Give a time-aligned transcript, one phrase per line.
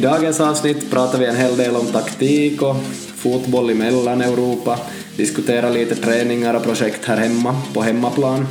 [0.00, 2.76] I dagens avsnitt pratar vi en hel del om taktik och
[3.16, 4.78] fotboll i Mellaneuropa,
[5.16, 8.46] diskuterar lite träningar och projekt här hemma, på hemmaplan,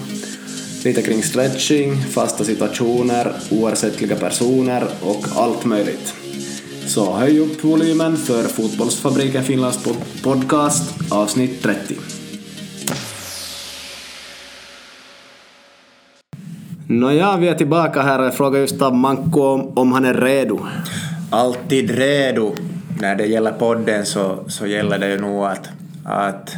[0.83, 6.13] lite kring stretching, fasta situationer, oersättliga personer och allt möjligt.
[6.87, 9.87] Så höj upp volymen för Fotbollsfabriken Finlands
[10.23, 11.95] podcast avsnitt 30.
[16.87, 20.13] Nåja, vi är tillbaka här och jag frågar just av Manko om, om han är
[20.13, 20.59] redo.
[21.29, 22.55] Alltid redo.
[23.01, 25.69] När det gäller podden så, så gäller det ju nog att,
[26.03, 26.55] att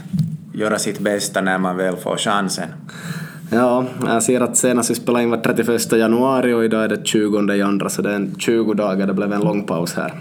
[0.54, 2.68] göra sitt bästa när man väl får chansen.
[3.50, 7.08] Ja, jag ser att senast vi spelade in var 31 januari och idag är det
[7.08, 10.14] 20 januari så det är 20 dagar, det blev en lång paus här.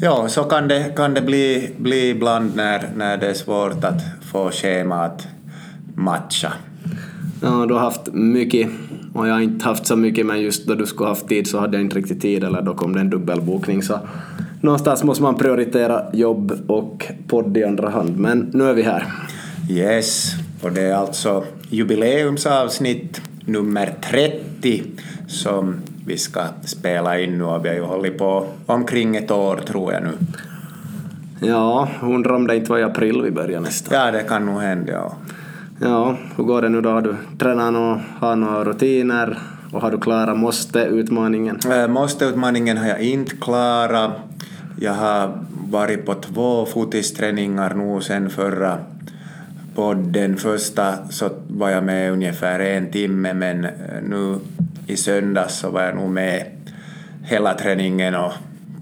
[0.00, 4.02] Ja, så kan det, kan det bli, bli ibland när, när det är svårt att
[4.32, 5.28] få schema att
[5.94, 6.52] matcha.
[7.42, 8.68] Ja, du har haft mycket
[9.16, 11.58] och jag har inte haft så mycket men just då du skulle haft tid så
[11.58, 13.98] hade jag inte riktigt tid eller då kom det en dubbelbokning så
[14.60, 19.04] någonstans måste man prioritera jobb och podd i andra hand men nu är vi här.
[19.70, 24.82] Yes, och det är alltså jubileumsavsnitt nummer 30
[25.28, 25.74] som
[26.06, 29.92] vi ska spela in nu och vi har ju hållit på omkring ett år tror
[29.92, 30.12] jag nu.
[31.40, 33.98] Ja, undrar om det inte var i april vi började nästan.
[33.98, 35.12] Ja, det kan nog hända, ja.
[35.80, 36.90] Ja, hur går det nu då?
[36.90, 39.38] Har du tränat och har några rutiner?
[39.72, 41.58] Och har du klarat måste-utmaningen?
[41.70, 44.10] Äh, måste-utmaningen har jag inte klarat.
[44.80, 45.38] Jag har
[45.70, 48.78] varit på två fotisträningar nu sen förra
[49.74, 50.36] podden.
[50.36, 53.70] Första så var jag med ungefär en timme men eh,
[54.08, 54.38] nu
[54.86, 56.46] i söndags så var jag nog med
[57.22, 58.32] hela träningen och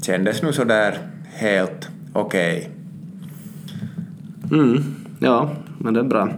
[0.02, 0.98] kändes nu sådär
[1.32, 2.70] helt okej.
[4.44, 4.58] Okay.
[4.60, 6.28] Mm, ja, men det är bra.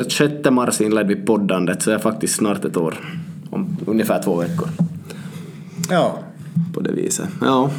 [0.00, 2.94] Att 6 mars inledde vi poddandet så är faktiskt snart ett år.
[3.50, 4.68] Om ungefär två veckor.
[5.90, 6.18] Ja.
[6.74, 7.28] På det viset.
[7.40, 7.70] Ja.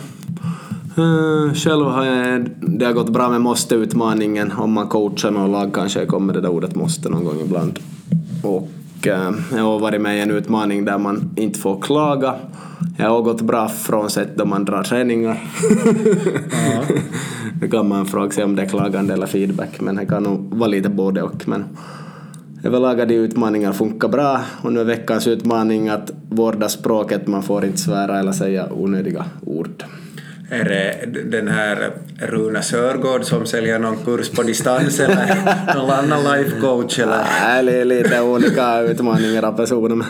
[0.97, 4.51] Uh, själv har jag, det har gått bra med måste-utmaningen.
[4.51, 7.79] Om man coachar någon lag kanske kommer det där ordet måste någon gång ibland.
[8.44, 8.69] Och
[9.07, 12.35] uh, jag har varit med i en utmaning där man inte får klaga.
[12.97, 15.44] Jag har gått bra frånsett då man drar träningar.
[16.51, 16.95] Ja.
[17.61, 20.55] Nu kan man fråga sig om det är klagande eller feedback, men det kan nog
[20.55, 21.47] vara lite både och.
[21.47, 21.66] Men
[22.63, 27.44] överlag har de utmaningar funkar bra och nu är veckans utmaning att vårda språket, man
[27.44, 29.83] får inte svära eller säga onödiga ord.
[30.50, 35.38] Är det den här Runa Sörgård som säljer någon kurs på distans eller
[35.76, 37.00] någon annan life coach?
[37.00, 37.24] Eller?
[37.44, 40.06] Nej, lite olika utmaningar av personer.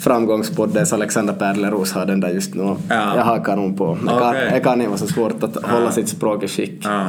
[0.00, 2.62] Framgångspoddens Alexander Perleros har den där just nu.
[2.62, 3.16] Ja.
[3.16, 3.98] Jag hakar nog på.
[4.02, 4.60] Det kan, okay.
[4.60, 5.68] kan inte vara så svårt att ja.
[5.68, 6.80] hålla sitt språk i skick.
[6.84, 7.08] Ja.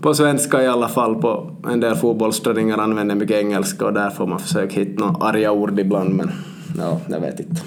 [0.00, 4.26] På svenska i alla fall, på en del fotbollsträningar använder mycket engelska och där får
[4.26, 6.30] man försöka hitta några arga ord ibland men
[6.78, 7.62] ja, jag vet inte.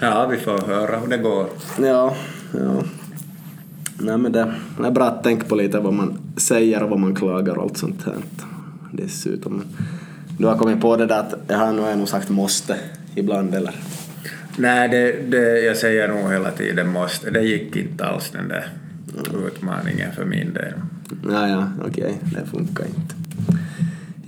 [0.00, 1.46] ja, vi får höra hur det går.
[1.82, 2.14] Ja,
[2.52, 2.82] ja.
[4.00, 6.98] Nej men det, det är bra att tänka på lite vad man säger och vad
[6.98, 8.14] man klagar och allt sånt här.
[8.92, 9.64] Dessutom.
[10.38, 12.76] Du har kommit på det där att jag har nog, nog sagt måste
[13.14, 13.74] ibland eller?
[14.56, 17.30] Nej, det, det, jag säger nog hela tiden måste.
[17.30, 18.68] Det gick inte alls den där
[19.46, 20.72] utmaningen för min del.
[21.30, 22.14] Ja, ja, okej, okay.
[22.34, 23.14] det funkar inte.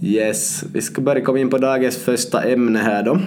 [0.03, 3.21] Yes, vi ska börja komma in på dagens första ämne här då.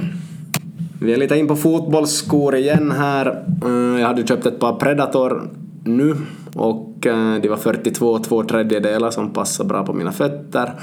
[1.03, 3.45] Vi är lite in på fotbollsskor igen här.
[3.65, 5.49] Eh, jag hade köpt ett par Predator
[5.83, 6.15] nu
[6.55, 10.73] och eh, de var 42 två tredjedelar som passade bra på mina fötter.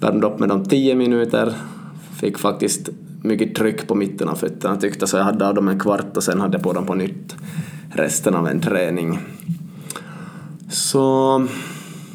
[0.00, 1.52] Värmde upp med dem 10 minuter.
[2.20, 2.88] Fick faktiskt
[3.22, 6.22] mycket tryck på mitten av fötterna tyckte så jag hade av dem en kvart och
[6.22, 7.36] sen hade jag på dem på nytt
[7.90, 9.18] resten av en träning.
[10.70, 11.46] Så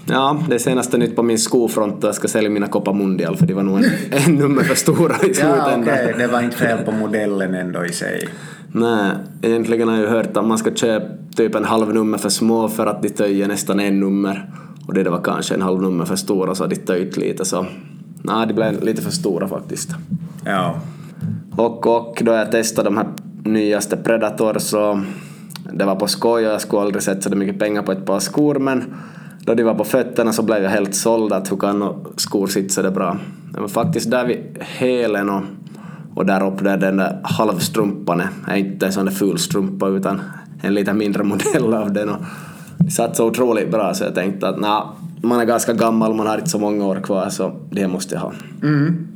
[0.06, 3.46] Ja, det är senaste nytt på min skofront jag ska sälja mina Copa Mundial för
[3.46, 5.84] de var nog en, en nummer för stora i slutändan.
[5.88, 6.14] Ja, okay.
[6.18, 8.30] Det var inte fel på modellen ändå i sig.
[8.72, 12.68] Nej, egentligen har jag hört att man ska köpa typ en halv nummer för små
[12.68, 14.50] för att de töjer nästan en nummer.
[14.88, 17.66] Och det var kanske en halv nummer för stora så de töjt lite så...
[18.24, 19.90] Nej, de blev lite för stora faktiskt.
[20.46, 20.76] Ja.
[21.56, 23.08] Och, och då jag testade de här
[23.44, 25.02] nyaste Predator så
[25.74, 28.20] det var på skoj och jag skulle aldrig sett så mycket pengar på ett par
[28.20, 28.94] skor men
[29.46, 32.70] då de var på fötterna så blev jag helt såld att hur kan skor sitta
[32.70, 33.18] så det bra.
[33.52, 35.42] Men faktiskt där vid hälen och,
[36.16, 40.22] och där uppe där den där halvstrumpan är, inte en sån där ful strumpa utan
[40.62, 42.18] en lite mindre modell av den och
[42.78, 46.28] det satt så otroligt bra så jag tänkte att nah, man är ganska gammal, man
[46.28, 48.34] har inte så många år kvar så det måste jag ha.
[48.64, 49.08] Mm.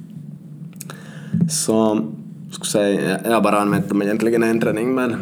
[1.50, 2.02] Så
[2.52, 5.16] skulle säga, jag har bara använt dem egentligen en träning men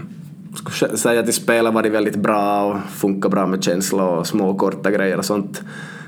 [0.53, 4.27] skulle säga att i spelet var de väldigt bra och funkar bra med känsla och
[4.27, 5.61] små korta grejer och sånt.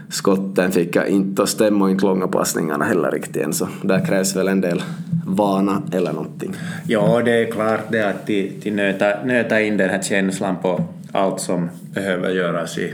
[0.10, 4.06] skotten fick jag inte att stämma och inte långa passningarna heller riktigt än, så där
[4.06, 4.84] krävs väl en del
[5.26, 6.54] vana eller någonting.
[6.88, 10.84] Ja, det är klart det att de, de nöta, nöta in den här känslan på
[11.12, 12.94] allt som behöver göras i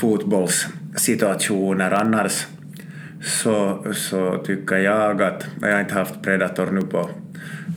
[0.00, 1.90] fotbollssituationer.
[1.90, 2.46] Annars
[3.22, 7.10] så, så tycker jag att, jag har inte haft Predator nu på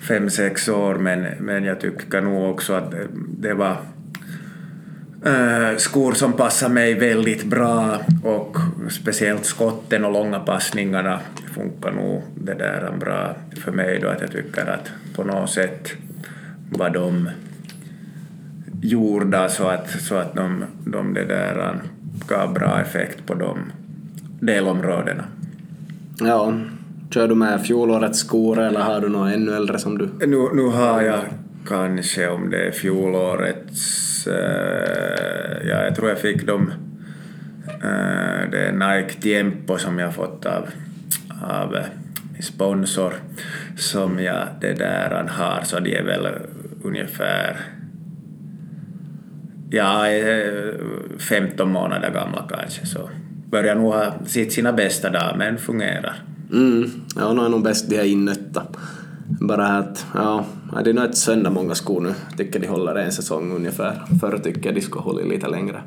[0.02, 2.94] fem, sex år, men, men jag tycker nog också att
[3.38, 3.78] det var
[5.26, 8.58] eh, skor som passar mig väldigt bra och
[8.90, 11.20] speciellt skotten och långa passningarna
[11.54, 15.92] funkar nog det där bra för mig då att jag tycker att på något sätt
[16.70, 17.30] var de
[18.82, 21.76] gjorda så att, så att de, de det där eh,
[22.28, 23.58] gav bra effekt på de
[24.40, 25.24] delområdena.
[26.20, 26.54] Ja,
[27.14, 30.10] kör du med fjolårets skor eller har du några ännu äldre som du...
[30.28, 31.20] Nu, nu har jag
[31.68, 34.28] kanske om det är fjolårets...
[34.28, 36.72] Äh, ja, jag tror jag fick dem...
[37.68, 40.70] Äh, det är Nike Tiempo som jag fått av,
[41.42, 41.84] av eh,
[42.40, 43.14] sponsor
[43.78, 46.28] som jag det där har, så de är väl
[46.84, 47.58] ungefär
[49.70, 50.06] ja,
[51.18, 53.10] 15 månader gamla kanske, så
[53.50, 56.33] börjar nog ha sitt sina bästa dagar, men fungerar.
[56.54, 58.64] Mm, ja, nu är nog bäst de här innötta.
[59.42, 60.46] Bara att, ja,
[60.84, 62.14] det är nog ett sönder många skor nu.
[62.38, 64.02] Tycker de håller en säsong ungefär.
[64.22, 65.82] Förr tycker jag de skulle hålla lite längre.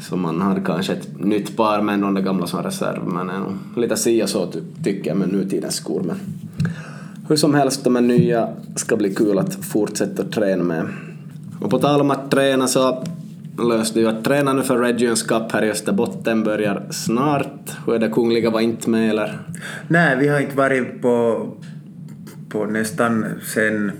[0.00, 3.38] Så man hade kanske ett nytt par med de där gamla som reserv, men är
[3.38, 4.52] nog lite si och så
[4.84, 6.02] tycker jag med nutidens skor.
[6.02, 6.16] Men
[7.28, 10.88] hur som helst, de här nya ska bli kul att fortsätta träna med.
[11.60, 13.04] Och på tal om att träna så
[13.58, 17.70] löste ju att träna nu för Regions Cup här i Österbotten börjar snart.
[17.86, 19.38] Hur är det, Kungliga var inte med eller?
[19.88, 21.46] Nej, vi har inte varit på,
[22.48, 23.92] på nästan sen...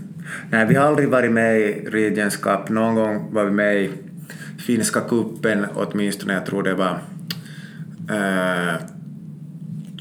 [0.50, 2.68] Nej, vi har aldrig varit med i Regions Cup.
[2.68, 3.90] Någon gång var vi med i
[4.58, 6.98] finska kuppen åtminstone, jag tror det var
[8.10, 8.74] äh,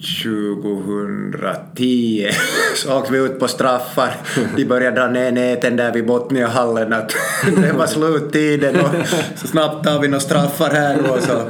[0.02, 2.30] 2010
[2.76, 4.14] så åkte vi ut på straffar.
[4.56, 7.16] De började dra ner näten där vid Botniahallen att
[7.62, 8.90] det var sluttiden och
[9.36, 11.42] så snabbt tar vi några straffar här och så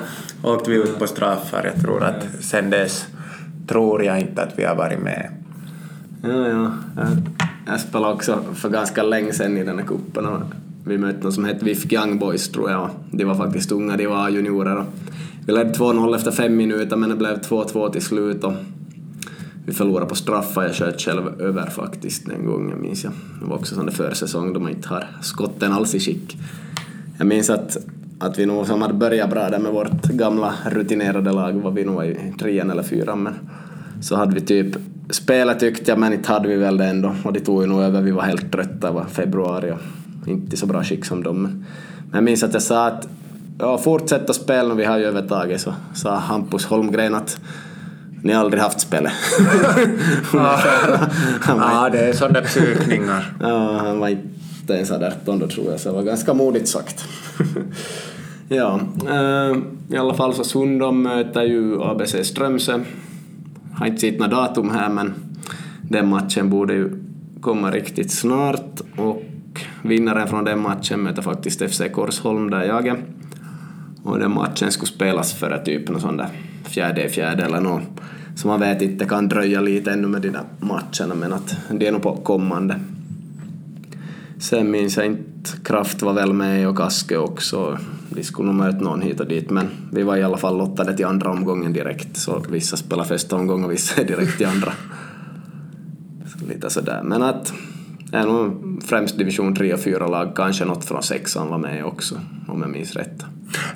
[0.43, 1.71] åkte vi ut på straffar.
[1.73, 3.07] Jag tror att sen dess
[3.67, 5.31] tror jag inte att vi har varit med.
[6.23, 6.71] Ja, ja.
[7.67, 10.41] Jag spelade också för ganska länge sedan i den här kuppen och
[10.85, 12.89] vi mötte någon som hette VIF Young Boys tror jag.
[13.11, 14.85] De var faktiskt unga, de var juniorer.
[15.45, 18.53] Vi ledde 2-0 efter fem minuter men det blev 2-2 till slut och
[19.65, 20.63] vi förlorade på straffar.
[20.63, 23.13] Jag sköt själv över faktiskt den gången minns jag.
[23.39, 26.37] Det var också sån där försäsong då man inte har skotten alls i skick.
[27.17, 27.77] Jag minns att,
[28.19, 31.85] att vi nog som hade börjat bra där med vårt gamla rutinerade lag var vi
[31.85, 33.33] nog i trean eller fyran men
[34.01, 34.75] så hade vi typ
[35.09, 37.81] spelet tyckte jag men inte hade vi väl det ändå och det tog ju nog
[37.81, 38.01] över.
[38.01, 41.41] Vi var helt trötta, det var februari och inte i så bra skick som dem.
[41.41, 43.07] Men jag minns att jag sa att
[43.61, 47.39] ja, fortsätt att spela nu, vi har ju övertaget, så sa Hampus Holmgren att
[48.23, 49.13] ni har aldrig haft spelet.
[50.33, 53.33] ja, det är sådana psykningar.
[53.39, 57.05] ja, han var inte ens 18 då tror jag, så det var ganska modigt sagt.
[58.49, 58.79] ja,
[59.09, 59.57] äh,
[59.89, 62.79] i alla fall så Sundom möter ju ABC Strömsö.
[63.73, 65.13] Har inte sett något datum här men
[65.81, 66.89] den matchen borde ju
[67.41, 69.21] komma riktigt snart och
[69.81, 72.97] vinnaren från den matchen möter faktiskt FC Korsholm där jag är.
[74.03, 76.29] Och den matchen skulle spelas före typ någon sån där
[76.63, 77.81] fjärde fjärde eller någon
[78.35, 81.57] Så man vet inte, det kan dröja lite ännu med de där matcherna men att
[81.71, 82.79] det är nog på kommande.
[84.39, 87.77] Sen minns jag inte, Kraft var väl med och Kaske också.
[88.09, 90.97] De skulle nog möta någon hit och dit men vi var i alla fall lottade
[90.97, 94.73] till andra omgången direkt så vissa spelar första omgången och vissa är direkt i andra.
[96.25, 97.53] Så lite sådär men att
[98.11, 101.85] det är nog främst division 3 och 4 lag, kanske något från sexan var med
[101.85, 102.15] också
[102.47, 103.25] om jag minns rätt.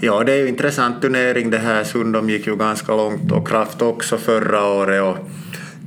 [0.06, 1.84] Ja, det är ju intressant turnering det här.
[1.84, 5.18] Sundom gick ju ganska långt och Kraft också förra året och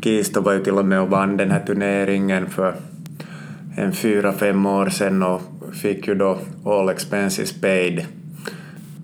[0.03, 2.75] Kisto var ju till och med och vann den här turneringen för
[3.77, 8.07] en fyra, fem år sedan och fick ju då all expenses paid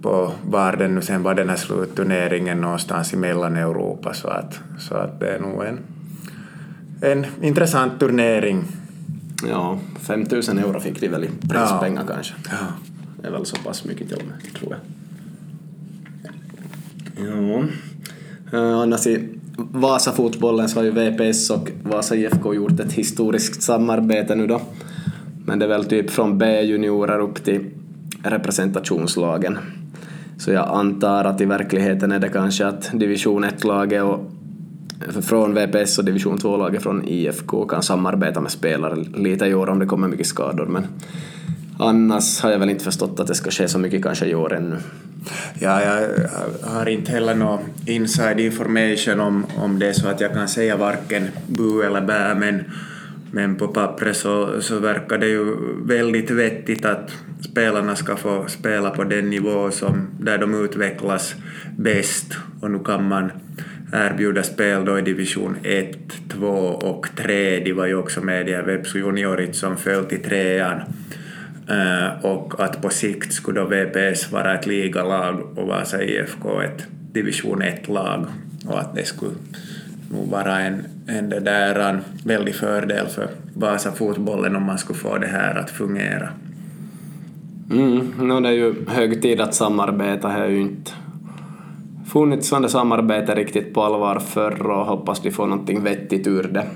[0.03, 4.95] på var den nu sen var den här slutturneringen någonstans i Mellaneuropa så att, så
[4.95, 5.79] att det är nog en,
[7.01, 8.65] en intressant turnering.
[9.49, 12.15] Ja, 5000 euro fick de väl i prispengar ja.
[12.15, 12.35] kanske.
[12.51, 12.57] Ja.
[13.23, 14.94] Det är väl så pass mycket till och med, tror jag.
[17.17, 17.25] Ja.
[17.25, 17.65] Uh,
[18.53, 24.35] äh, annars i Vasa-fotbollen så har ju VPS och Vasa IFK gjort ett historiskt samarbete
[24.35, 24.61] nu då.
[25.47, 27.65] Men det är väl typ från B-juniorer upp till
[28.23, 29.59] representationslagen.
[30.39, 34.21] Så jag antar att i verkligheten är det kanske att division 1-laget och
[35.25, 39.79] från VPS och division 2-laget från IFK kan samarbeta med spelare lite i år om
[39.79, 40.87] det kommer mycket skador men
[41.79, 44.53] annars har jag väl inte förstått att det ska ske så mycket kanske i år
[44.55, 44.77] ännu.
[45.59, 46.09] Ja, jag
[46.63, 51.29] har inte heller någon inside information om, om det så att jag kan säga varken
[51.47, 52.65] bu eller bä, men,
[53.31, 57.11] men på pappret så, så verkar det ju väldigt vettigt att
[57.51, 61.35] spelarna ska få spela på den nivå som, där de utvecklas
[61.77, 63.33] bäst och nu kan man
[63.93, 65.97] erbjuda spel då i division 1,
[66.29, 67.61] 2 och 3.
[67.61, 70.81] De var ju också med i Vepsu Juniorit som föll till trean.
[71.69, 76.87] Eh, och att på sikt skulle då VPS vara ett ligalag och Vasa IFK ett
[77.13, 78.27] division 1-lag
[78.67, 79.35] och att det skulle
[80.11, 85.19] nog vara en, en det där, en väldig fördel för Vasa-fotbollen om man skulle få
[85.19, 86.29] det här att fungera.
[87.71, 90.91] Mm, no, det är ju hög tid att samarbeta, det har ju inte
[92.07, 96.67] funnits sådana samarbete riktigt på allvar förr och hoppas vi får någonting vettigt ur det.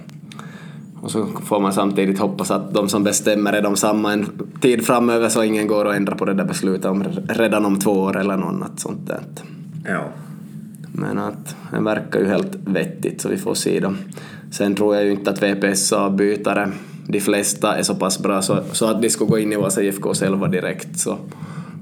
[1.03, 4.27] Och så får man samtidigt hoppas att de som bestämmer är de samma en
[4.61, 7.91] tid framöver så ingen går och ändrar på det där beslutet om redan om två
[7.91, 9.21] år eller något sånt där.
[9.85, 10.05] Ja.
[10.93, 13.95] Men att det verkar ju helt vettigt så vi får se då.
[14.51, 16.71] Sen tror jag ju inte att VPS avbytare,
[17.07, 19.83] de flesta är så pass bra så, så att de skulle gå in i Vasa
[19.83, 21.19] IFK själva direkt så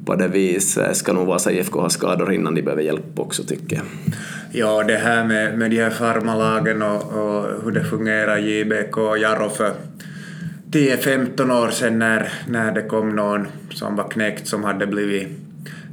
[0.07, 3.43] på det viset eh, ska nog Vasa IFK ha skador innan de behöver hjälp också
[3.43, 3.85] tycker jag.
[4.53, 8.97] Ja, det här med, med de här farmalagen och, och hur det fungerar i JBK
[8.97, 9.73] och Jarro för
[10.71, 15.29] 10-15 år sedan när, när det kom någon som var knäckt som hade blivit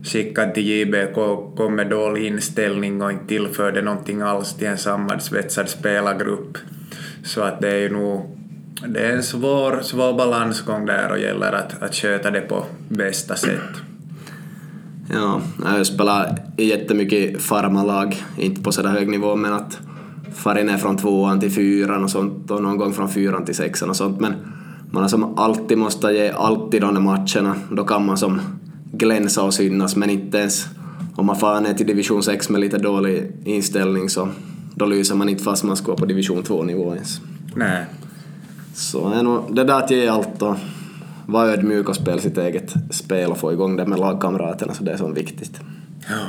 [0.03, 4.77] skickad till JBK och kom med dålig inställning och inte tillförde någonting alls till en
[4.77, 6.57] sammansvetsad spelargrupp.
[7.23, 8.37] Så att det är ju nog
[8.87, 13.35] det är en svår, svår balansgång där och gäller att, att sköta det på bästa
[13.35, 13.92] sätt.
[15.09, 19.79] Ja, jag spelar i jättemycket farmalag, inte på sådär hög nivå men att
[20.33, 23.89] fara ner från tvåan till fyran och sånt och någon gång från fyran till sexan
[23.89, 24.33] och sånt men
[24.91, 28.39] man har som alltid måste ge alltid de matcherna, då kan man som
[28.91, 30.65] glänsa och synas men inte ens
[31.15, 34.29] om man far ner till division 6 med lite dålig inställning så
[34.75, 37.21] då lyser man inte fast man ska på division 2 nivå ens.
[37.55, 37.85] Nej.
[38.73, 40.55] Så är nog det där att ge allt och
[41.25, 44.91] vara ödmjuk och spela sitt eget spel och få igång det med lagkamraterna, så det
[44.91, 45.59] är så viktigt.
[46.09, 46.27] Ja.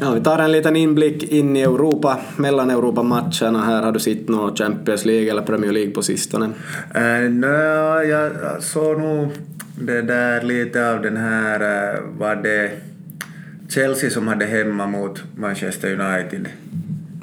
[0.00, 3.64] Ja, vi tar en liten inblick in i Europa, mellan Europa-matcherna.
[3.64, 6.46] Här har du sett något Champions League eller Premier League på sistone?
[6.46, 9.28] Uh, no, jag såg nog
[9.74, 11.60] det där lite av den här,
[11.94, 12.70] uh, var det
[13.68, 16.48] Chelsea som hade hemma mot Manchester United.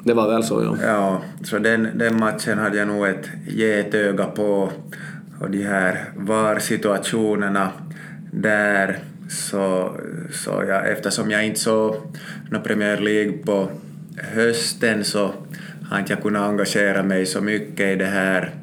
[0.04, 0.76] Det var väl så, ja.
[0.86, 4.70] Ja, så den, den matchen hade jag nog ett getöga på
[5.40, 7.72] och de här VAR-situationerna
[8.32, 9.96] där så,
[10.30, 11.96] så jag, eftersom jag inte såg
[12.50, 13.70] någon Premier League på
[14.16, 15.34] hösten så
[15.90, 18.54] har inte jag kunnat engagera mig så mycket i det här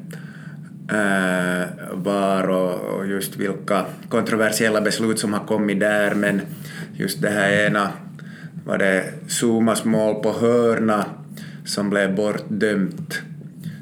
[0.90, 6.14] äh, VAR och, och just vilka kontroversiella beslut som har kommit där.
[6.14, 6.40] Men
[6.96, 7.88] just det här ena
[8.64, 11.04] var det Sumas mål på hörna
[11.64, 13.22] som blev bortdömt?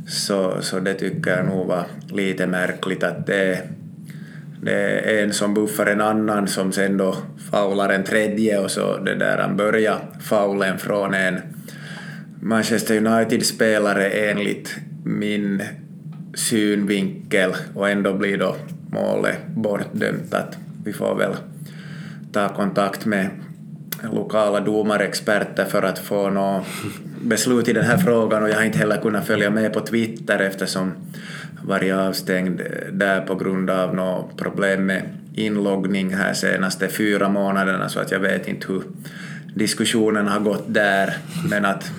[0.06, 3.62] Så, så det tycker jag nog var lite märkligt att det,
[4.62, 7.16] det är en som buffar en annan som sen då
[7.50, 11.38] faular en tredje och så det där han börjar faulen från en.
[12.40, 15.62] Manchester United-spelare enligt min
[16.34, 18.56] synvinkel och ändå blir då
[18.90, 21.32] målet bortdömt att vi får väl
[22.32, 23.30] ta kontakt med
[24.02, 26.66] lokala domarexperter för att få något
[27.22, 30.38] beslut i den här frågan och jag har inte heller kunnat följa med på Twitter
[30.38, 30.92] eftersom
[31.60, 32.60] jag varit avstängd
[32.92, 35.02] där på grund av något problem med
[35.34, 38.82] inloggning här senaste fyra månaderna så att jag vet inte hur
[39.54, 41.16] diskussionen har gått där
[41.50, 41.90] men att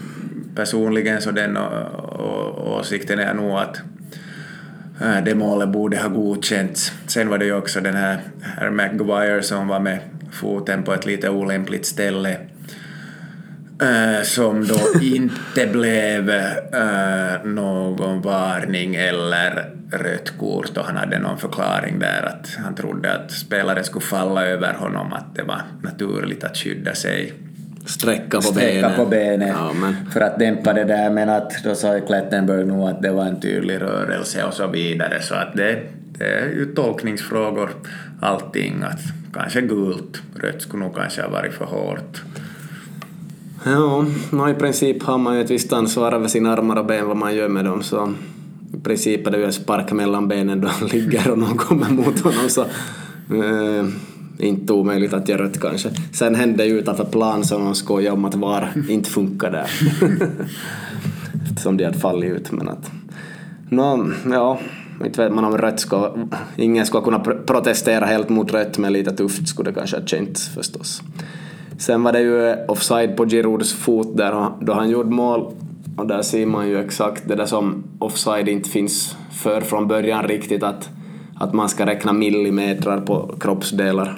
[0.56, 1.58] personligen så den
[2.58, 3.82] åsikten är nog att
[5.01, 6.92] eh, det målet borde ha godkänts.
[7.08, 10.00] Sen var det ju också den här herr Maguire som var med
[10.31, 12.38] foten på ett lite olämpligt ställe
[13.84, 21.38] Uh, som då inte blev uh, någon varning eller rött kort och han hade någon
[21.38, 26.43] förklaring där att han trodde att spelaren skulle falla över honom, att det var naturligt
[26.43, 27.34] att skydda sig.
[27.86, 28.96] Sträcka på Sträcka benen.
[28.96, 29.74] på benen Ja,
[30.13, 33.39] för att dämpa det där men att då sa Klettenberg nog att det var en
[33.39, 35.79] tydlig rörelse och så vidare så att det,
[36.17, 37.69] det är ju tolkningsfrågor
[38.22, 39.01] allting att
[39.38, 42.22] kanske gult, rött skulle nog kanske ha varit för hårt.
[43.65, 47.08] Ja, no, i princip har man ju ett visst ansvar över sina armar och ben
[47.08, 48.13] vad man gör med dem så
[48.74, 51.89] i princip är det ju en spark mellan benen då han ligger och någon kommer
[51.89, 53.86] mot honom så eh,
[54.39, 55.89] inte omöjligt att göra rött kanske.
[56.13, 59.72] Sen hände ju utanför plan så de skojade om att VAR inte funkar där.
[61.50, 62.91] Eftersom de hade fallit ut men att...
[63.70, 64.60] No, ja,
[65.06, 66.16] inte vet man om rött ska,
[66.56, 70.50] ingen ska kunna protestera helt mot rött men lite tufft skulle det kanske ha känts
[70.50, 71.01] förstås.
[71.77, 75.54] Sen var det ju eh, offside på Girouds fot där då han gjorde mål
[75.98, 80.24] och där ser man ju exakt det där som offside inte finns för från början
[80.24, 80.89] riktigt att,
[81.36, 84.18] att man ska räkna millimeter på kroppsdelar.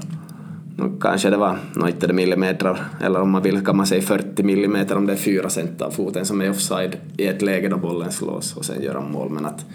[1.01, 4.43] Kanske det var, no, inte det millimeter, eller om man vill kan man säga 40
[4.43, 7.77] millimeter om det är 4 cent av foten som är offside i ett läge då
[7.77, 9.29] bollen slås och sen gör han mål.
[9.29, 9.65] Men att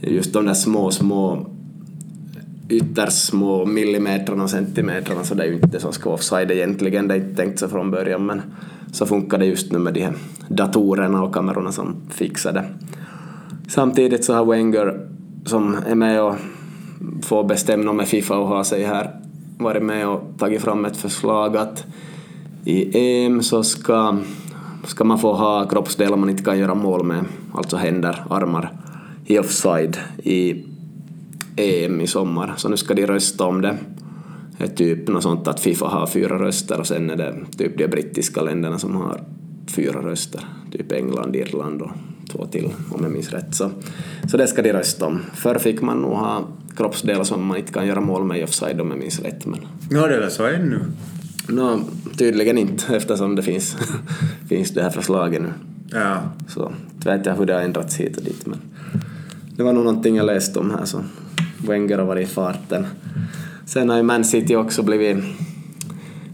[0.00, 1.46] just de där små, små
[2.68, 6.50] ytterst små millimetrarna och centimetrarna så det är ju inte det som ska vara offside
[6.50, 8.42] egentligen, det är inte tänkt så från början men
[8.92, 10.14] så funkar det just nu med de här
[10.48, 12.64] datorerna och kamerorna som fixar det.
[13.68, 15.08] Samtidigt så har Wenger
[15.44, 16.34] som är med och
[17.22, 19.10] får bestämma med Fifa och har sig här
[19.58, 21.86] varit med och tagit fram ett förslag att
[22.64, 24.16] i EM så ska,
[24.84, 27.24] ska man få ha kroppsdelar man inte kan göra mål med,
[27.54, 28.72] alltså händer, armar,
[29.28, 30.64] i offside i
[31.56, 32.54] EM i sommar.
[32.56, 33.76] Så nu ska de rösta om det.
[34.58, 37.78] Det är typ något sånt att Fifa har fyra röster och sen är det typ
[37.78, 39.20] de brittiska länderna som har
[39.76, 40.40] fyra röster.
[40.72, 41.90] Typ England, Irland och
[42.32, 43.54] två till om jag minns rätt.
[43.54, 43.70] Så,
[44.30, 45.20] så det ska de rösta om.
[45.34, 48.80] Förr fick man nog ha kroppsdelar som man inte kan göra mål med i offside
[48.80, 49.46] om jag minns rätt.
[49.46, 49.60] Men...
[49.90, 50.80] Ja, det är väl så ännu?
[51.48, 51.80] No,
[52.16, 53.76] tydligen inte eftersom det finns,
[54.48, 55.52] finns det här förslaget nu.
[55.92, 56.22] Ja.
[56.48, 58.58] Så inte vet jag hur det har ändrats hit och dit men
[59.58, 61.00] det var nog någonting jag läste om här så
[61.66, 62.86] Wenger har varit i farten.
[63.66, 65.16] Sen har ju Man City också blivit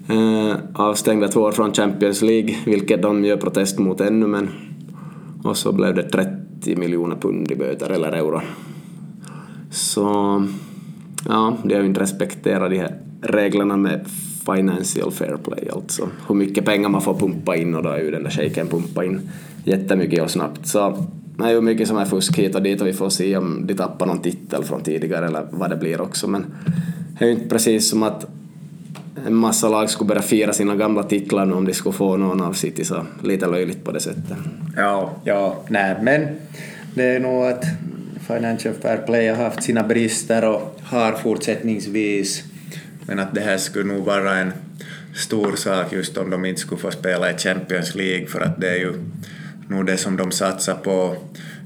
[0.09, 4.49] eh, avstängda två år från Champions League, vilket de gör protest mot ännu men
[5.45, 8.41] och så blev det 30 miljoner pund i böter eller euro.
[9.71, 10.03] Så
[11.29, 14.07] ja, de har ju inte respekterat de här reglerna med
[14.47, 18.11] financial fair play, alltså hur mycket pengar man får pumpa in och då är ju
[18.11, 19.31] den där shejken pumpa in
[19.65, 20.67] jättemycket och snabbt.
[20.67, 20.79] Så
[21.37, 23.67] det är ju mycket som är fusk hit och dit och vi får se om
[23.67, 26.47] de tappar någon titel från tidigare eller vad det blir också men
[27.19, 28.27] det är ju inte precis som att
[29.27, 32.41] en massa lag skulle börja fira sina gamla titlar nu om de skulle få någon
[32.41, 34.25] av City så lite löjligt på det sättet.
[34.77, 36.29] Ja, ja, nej men
[36.95, 37.65] det är nog att
[38.27, 42.45] Financial Fair Play har haft sina brister och har fortsättningsvis
[43.07, 44.53] men att det här skulle nog vara en
[45.15, 48.69] stor sak just om de inte skulle få spela i Champions League för att det
[48.69, 48.93] är ju
[49.75, 51.17] nog det som de satsar på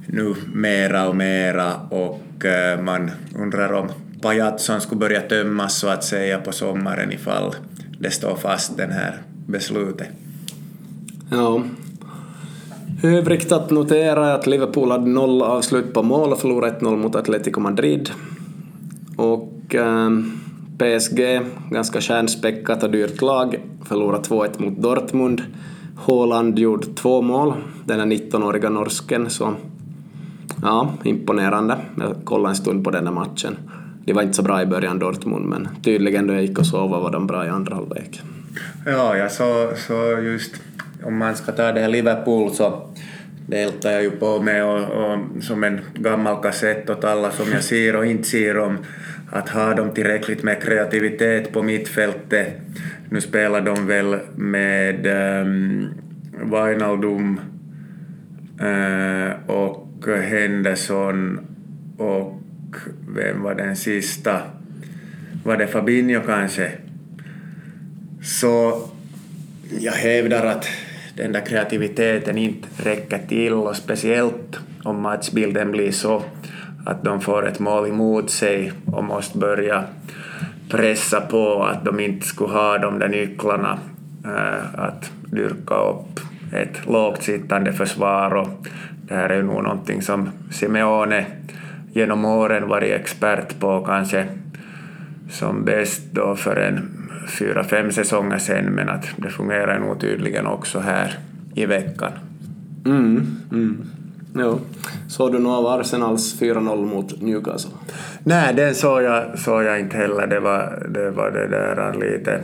[0.07, 3.89] nu mera och mera och eh, man undrar om
[4.23, 7.55] pajatson skulle börja tömmas så att säga på sommaren ifall
[8.01, 10.09] det står fast den här beslutet.
[11.31, 11.63] Ja.
[13.03, 17.15] Övrigt att notera är att Liverpool hade noll avslut på mål och förlorade 1-0 mot
[17.15, 18.11] Atletico Madrid.
[19.17, 20.11] Och eh,
[20.79, 21.41] PSG,
[21.71, 25.43] ganska stjärnspäckat och dyrt lag, förlorade 2-1 mot Dortmund.
[26.07, 29.55] Haaland gjorde två mål, den här 19-åriga norsken, så
[30.63, 31.79] ja, imponerande.
[31.99, 33.57] Jag kollade en stund på den där matchen.
[34.05, 36.91] De var inte så bra i början, Dortmund, men tydligen då jag gick och sov
[36.91, 38.23] var de bra i andra halvlek.
[38.87, 40.55] Ja, jag så, så just
[41.05, 42.83] om man ska ta det här Liverpool så
[43.47, 47.65] deltar jag ju på med och, och som en gammal kassett åt alla som jag
[47.65, 48.79] ser och inte ser om
[49.31, 52.61] att ha dem tillräckligt med kreativitet på mittfältet.
[53.11, 55.07] Nu spelar de väl med
[55.43, 55.95] um,
[56.43, 57.41] Wijnaldum
[58.63, 61.41] uh, och Henderson
[61.99, 62.41] och
[63.09, 64.41] vem var den sista?
[65.45, 66.73] Var det Fabinho kanske?
[68.23, 68.83] Så
[69.81, 70.69] jag hävdar att
[71.17, 76.23] den där kreativiteten inte räcker till och speciellt om matchbilden blir så
[76.89, 79.85] att de får ett mål emot sig och måste börja
[80.71, 83.79] pressa på att de inte skulle ha de där nycklarna
[84.25, 86.21] eh, att dyrka upp
[86.53, 88.69] ett lågt sittande försvar och
[89.03, 91.27] det här är nog någonting som Simeone
[91.93, 94.27] genom åren varit expert på kanske
[95.31, 100.47] som bäst då för en fyra, fem säsonger sen men att det fungerar nog tydligen
[100.47, 101.19] också här
[101.55, 102.13] i veckan.
[102.87, 103.85] Mm, mm.
[104.41, 104.61] Jo.
[105.09, 107.71] Såg du något av Arsenals 4-0 mot Newcastle?
[108.25, 110.27] Nej, den såg jag, såg jag inte heller.
[110.27, 112.41] Det var det, var det där lite...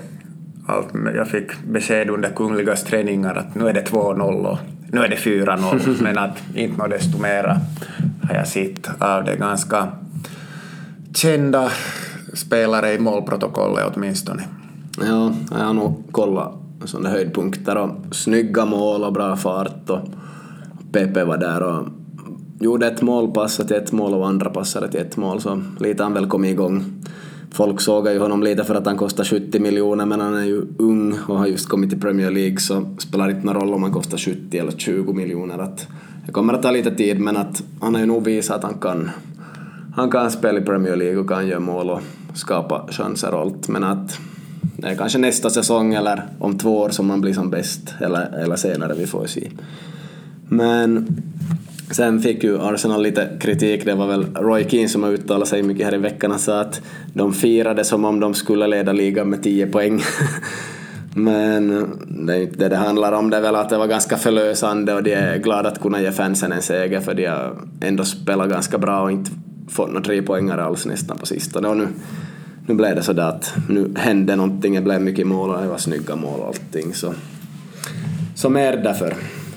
[0.66, 4.58] Allt, jag fick besked under Kungligas träningar att nu är det 2-0 och
[4.92, 7.56] nu är det 4-0, men att inte något desto mera
[8.28, 9.88] har jag sett av det ganska
[11.14, 11.70] kända
[12.32, 14.42] spelare i målprotokollet åtminstone.
[15.00, 16.54] Ja, jag har nog kollat
[16.84, 20.00] sådana höjdpunkter och snygga mål och bra fart och
[20.94, 21.88] Pepe var där och
[22.60, 26.02] gjorde ett mål, passade till ett mål och andra passade till ett mål så lite
[26.02, 26.84] han väl kom igång.
[27.50, 30.62] Folk sågar ju honom lite för att han kostar 70 miljoner men han är ju
[30.78, 33.82] ung och har just kommit till Premier League så spelar det inte någon roll om
[33.82, 35.58] han kostar 70 eller 20 miljoner.
[35.58, 35.86] Att
[36.26, 38.78] det kommer att ta lite tid men att han har ju nog visat att han
[38.80, 39.10] kan,
[39.96, 42.00] han kan spela i Premier League och kan göra mål och
[42.34, 43.68] skapa chanser och allt.
[43.68, 44.18] Men att
[44.76, 47.94] det är kanske nästa säsong eller om två år som han blir som bäst.
[48.00, 49.50] Eller, eller senare, vi får se.
[50.48, 51.06] Men
[51.90, 53.84] sen fick ju Arsenal lite kritik.
[53.84, 56.60] Det var väl Roy Keane som har uttalat sig mycket här i veckan Han sa
[56.60, 60.02] att de firade som om de skulle leda ligan med 10 poäng.
[61.14, 61.86] Men
[62.26, 63.30] det är inte det det handlar om.
[63.30, 66.12] Det är väl att det var ganska förlösande och de är glada att kunna ge
[66.12, 69.30] fansen en seger för de har ändå spelat ganska bra och inte
[69.68, 71.68] fått några tre poängar alls nästan på sistone.
[71.68, 71.88] Och nu,
[72.66, 75.68] nu blev det så där att nu hände någonting, det blev mycket mål och det
[75.68, 76.94] var snygga mål och allting.
[76.94, 77.14] Så,
[78.34, 79.14] så mer därför.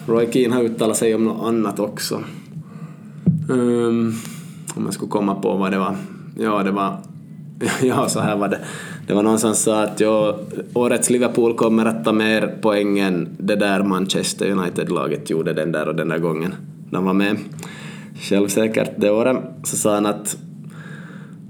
[0.08, 2.24] Roy Keane har uttalat sig om något annat också.
[3.50, 4.14] Um,
[4.76, 5.96] om jag skulle komma på vad det var.
[6.38, 6.98] Ja, det var...
[7.82, 8.60] Ja, så här var det.
[9.08, 10.40] Det var någon som sa att ja,
[10.74, 15.88] årets Liverpool kommer att ta mer poäng än det där Manchester United-laget gjorde den där
[15.88, 16.56] och den där gången
[16.92, 17.38] de var med.
[18.20, 20.38] Självsäkert det året så sa han att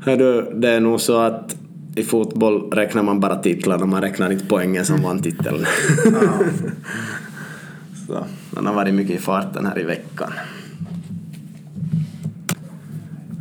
[0.06, 1.56] Hördu, det är nog så att
[1.96, 5.66] i fotboll räknar man bara titlarna, man räknar inte poängen som vann titeln.
[8.08, 10.32] så, han har varit mycket i farten här i veckan.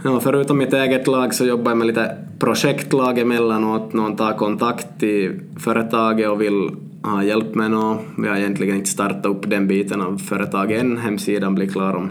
[0.04, 3.92] Ja, förutom mitt eget lag så jobbar jag med lite projektlag emellanåt.
[3.92, 6.70] Någon tar kontakt till företaget och vill
[7.02, 8.00] ha hjälp med något.
[8.18, 10.98] Vi har egentligen inte startat upp den biten av företaget än.
[10.98, 12.10] Hemsidan blir klar om,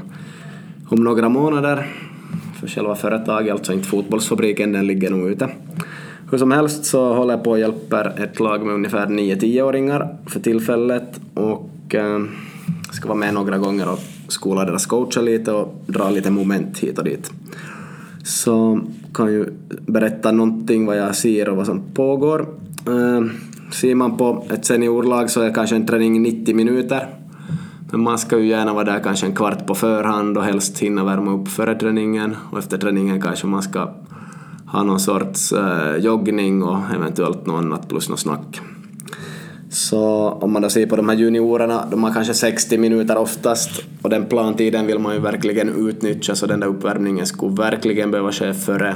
[0.90, 1.88] om några månader.
[2.60, 5.50] För själva företaget, alltså inte fotbollsfabriken, den ligger nog ute.
[6.32, 10.40] Hur som helst så håller jag på och hjälper ett lag med ungefär 9-10-åringar för
[10.40, 12.20] tillfället och eh,
[12.92, 16.98] ska vara med några gånger och skola deras coacher lite och dra lite moment hit
[16.98, 17.32] och dit.
[18.24, 18.80] Så
[19.14, 19.46] kan ju
[19.86, 22.48] berätta någonting vad jag ser och vad som pågår.
[22.88, 23.26] Eh,
[23.72, 27.08] ser man på ett seniorlag så är kanske en träning 90 minuter.
[27.92, 31.04] Men man ska ju gärna vara där kanske en kvart på förhand och helst hinna
[31.04, 33.90] värma upp före träningen och efter träningen kanske man ska
[34.66, 38.62] ha någon sorts eh, joggning och eventuellt något annat plus något snack.
[39.76, 43.70] Så om man då ser på de här juniorerna, de har kanske 60 minuter oftast
[44.02, 48.32] och den plantiden vill man ju verkligen utnyttja så den där uppvärmningen skulle verkligen behöva
[48.32, 48.96] ske före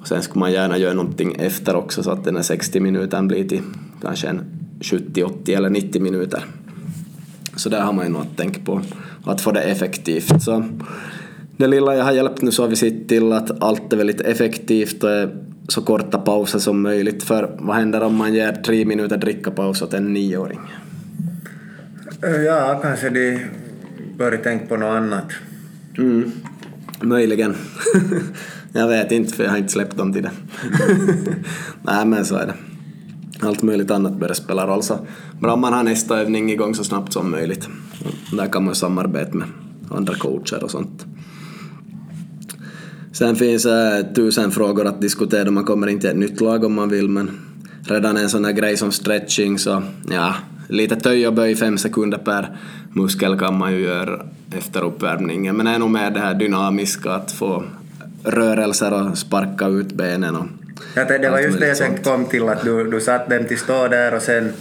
[0.00, 3.28] och sen skulle man gärna göra någonting efter också så att den här 60 minuten
[3.28, 3.62] blir till
[4.02, 4.44] kanske en
[4.80, 6.44] 70, 80 eller 90 minuter.
[7.56, 8.80] Så där har man ju något att tänka på,
[9.24, 10.42] att få det effektivt.
[10.42, 10.64] Så
[11.56, 14.20] det lilla jag har hjälpt nu så har vi sett till att allt är väldigt
[14.20, 15.10] effektivt och
[15.68, 17.22] så korta pauser som möjligt.
[17.22, 20.60] För vad händer om man ger tre minuter drickapaus åt en nioåring?
[22.46, 23.40] Ja, kanske de
[24.18, 25.32] bör tänka på något annat.
[25.98, 26.32] Mm.
[27.00, 27.54] Möjligen.
[28.72, 30.30] jag vet inte för jag har inte släppt dem till det.
[31.82, 32.54] Nej men så är det.
[33.40, 34.98] Allt möjligt annat börjar spela roll så
[35.40, 37.68] bra om man har nästa övning igång så snabbt som möjligt.
[38.32, 39.48] Där kan man samarbeta med
[39.90, 41.06] andra coacher och sånt.
[43.18, 46.74] Sen finns det äh, tusen frågor att diskutera, man kommer inte ett nytt lag om
[46.74, 47.30] man vill men
[47.88, 50.34] redan en sån här grej som stretching så ja,
[50.68, 52.56] lite töj och böj fem sekunder per
[52.92, 54.26] muskel kan man ju göra
[54.58, 55.56] efter uppvärmningen.
[55.56, 57.64] Men nog mer det här dynamiska att få
[58.24, 60.46] rörelser och sparka ut benen och
[60.94, 63.58] Ja, det var just det jag tänkte kom till, att du, du satt dem till
[63.58, 64.52] stå där och sen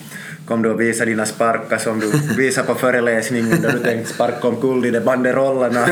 [0.45, 4.47] kom du och visade dina sparkar som du visade på föreläsningen då du tänkte sparka
[4.47, 5.87] omkull de där banderollerna.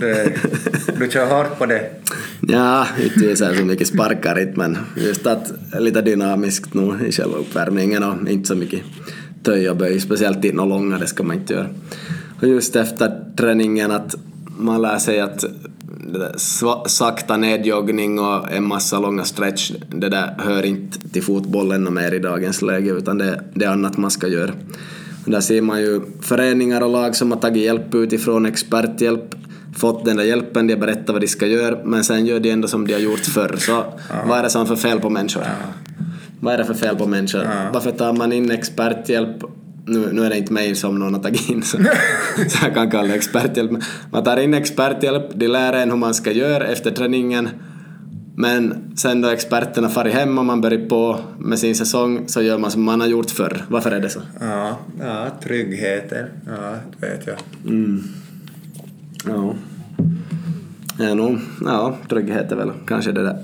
[0.98, 1.90] du kör hårt på det.
[2.40, 7.36] Ja, inte visar så mycket sparkar inte men just att lite dynamiskt nog i själva
[7.36, 8.82] uppvärmningen och inte så mycket
[9.42, 11.66] töj och böj, speciellt några långa, det ska man inte göra.
[12.40, 14.14] Och just efter träningen att
[14.58, 15.44] man lär sig att
[16.86, 22.14] sakta nedjoggning och en massa långa stretch, det där hör inte till fotbollen och mer
[22.14, 24.52] i dagens läge utan det, det är annat man ska göra.
[25.24, 29.34] Där ser man ju föreningar och lag som har tagit hjälp utifrån, experthjälp,
[29.76, 32.68] fått den där hjälpen, de berättar vad de ska göra, men sen gör de ändå
[32.68, 33.56] som de har gjort förr.
[33.58, 33.84] Så
[34.28, 35.42] vad är det som är för fel på människor?
[36.40, 37.48] Vad är det för fel på människor?
[37.72, 39.44] Varför tar man in experthjälp
[39.86, 41.78] nu, nu är det inte mig som någon har tagit in så,
[42.48, 43.70] så jag kan kalla experthjälp.
[44.10, 47.48] Man tar in experthjälp, de lär en hur man ska göra efter träningen
[48.38, 52.58] men sen då experterna far hem och man börjar på med sin säsong så gör
[52.58, 53.64] man som man har gjort förr.
[53.68, 54.20] Varför är det så?
[54.40, 56.26] Ja, ja tryggheten.
[56.46, 57.36] Ja, det vet jag.
[57.66, 58.02] Mm.
[59.26, 59.54] Ja.
[60.98, 63.38] Ja, nog, ja, trygghet är väl kanske det där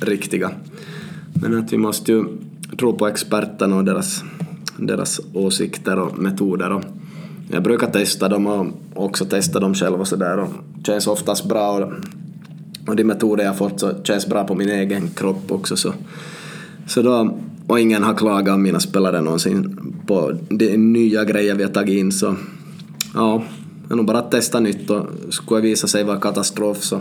[0.00, 0.50] riktiga.
[1.34, 2.24] Men att vi måste ju
[2.78, 4.24] tro på experterna och deras
[4.80, 6.72] deras åsikter och metoder.
[6.72, 6.84] Och
[7.50, 10.48] jag brukar testa dem och också testa dem själv och sådär och
[10.86, 11.70] känns oftast bra.
[11.70, 11.92] Och,
[12.86, 15.76] och de metoder jag fått så känns bra på min egen kropp också.
[15.76, 15.92] Så,
[16.86, 21.62] så då, och ingen har klagat om mina spelare någonsin på de nya grejer vi
[21.62, 22.36] har tagit in så
[23.14, 23.42] ja,
[23.88, 27.00] det är nog bara att testa nytt och skulle det visa sig vara katastrof så,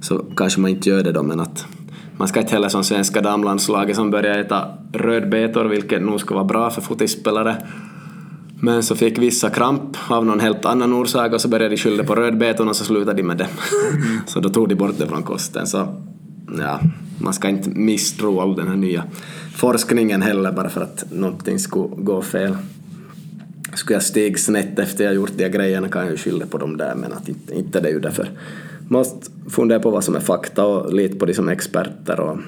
[0.00, 1.66] så kanske man inte gör det då men att
[2.20, 6.44] man ska inte heller som svenska damlandslaget som börjar äta rödbetor vilket nog ska vara
[6.44, 7.56] bra för fotispelare
[8.60, 12.04] men så fick vissa kramp av någon helt annan orsak och så började de skylla
[12.04, 13.48] på rödbetorna och så slutade de med det.
[14.26, 15.66] så då tog de bort det från kosten.
[15.66, 15.88] Så
[16.58, 16.80] ja,
[17.18, 19.04] man ska inte misstro all den här nya
[19.54, 22.56] forskningen heller bara för att någonting skulle gå fel.
[23.74, 26.58] Skulle jag stiga snett efter jag gjort de här grejerna kan jag ju skylla på
[26.58, 28.28] dem där men att inte, inte det är ju därför.
[28.92, 32.38] Måste fundera på vad som är fakta och lita på de som är experter och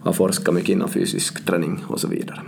[0.00, 2.40] har forskat mycket inom fysisk träning och så vidare.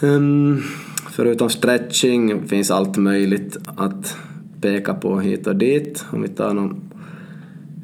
[0.00, 0.62] Um,
[1.10, 4.16] förutom stretching finns allt möjligt att
[4.60, 6.04] peka på hit och dit.
[6.10, 6.76] Om vi tar några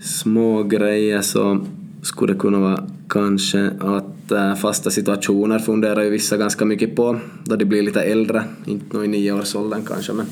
[0.01, 1.65] små grejer så
[2.03, 7.21] skulle det kunna vara kanske att eh, fasta situationer funderar ju vissa ganska mycket på
[7.45, 10.27] då de blir lite äldre, inte nog i nioårsåldern kanske men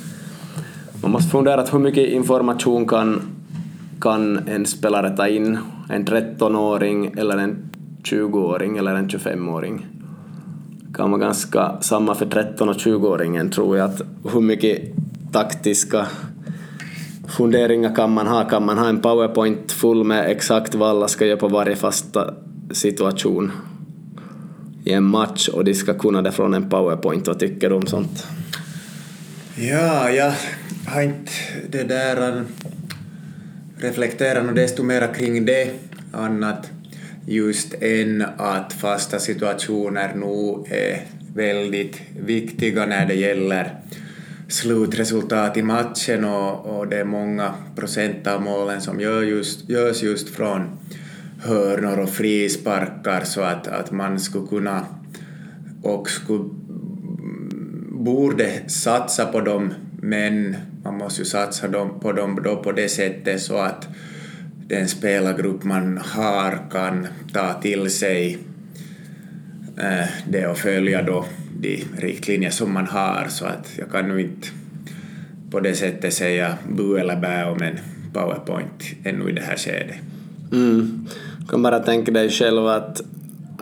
[1.02, 3.22] man måste fundera på hur mycket information kan,
[4.00, 5.58] kan en spelare ta in,
[5.90, 7.56] en 13-åring eller en
[8.02, 9.86] 20-åring eller en 25-åring
[10.94, 14.80] kan vara ganska samma för 13 och 20-åringen tror jag att hur mycket
[15.32, 16.06] taktiska
[17.28, 18.44] funderingar kan man ha?
[18.44, 22.34] Kan man ha en powerpoint full med exakt vad alla ska göra på varje fasta
[22.70, 23.52] situation
[24.84, 27.26] i en match och de ska kunna det från en powerpoint?
[27.26, 28.26] Vad tycker du om sånt?
[29.56, 30.32] Ja, jag
[30.90, 31.32] har inte
[31.68, 32.42] det där äh,
[33.76, 35.70] reflekterat och desto mera kring det
[36.12, 36.70] annat
[37.26, 41.02] just än att fasta situationer nog är
[41.34, 43.74] väldigt viktiga när det gäller
[44.48, 50.02] slutresultat i matchen och, och det är många procent av målen som gör just, görs
[50.02, 50.78] just från
[51.38, 54.86] hörnor och frisparkar så att, att man skulle kunna
[55.82, 62.40] och skulle, mm, borde satsa på dem men man måste ju satsa dem, på dem
[62.44, 63.88] då på det sättet så att
[64.66, 68.38] den spelargrupp man har kan ta till sig
[69.76, 71.24] äh, det och följa då
[71.60, 74.48] de riktlinjer som man har så att jag kan nu inte
[75.50, 77.78] på det sättet säga bu eller bä om en
[78.12, 79.96] powerpoint ännu i det här skedet.
[80.52, 81.08] Mm.
[81.40, 83.00] Du kan bara tänka dig själv att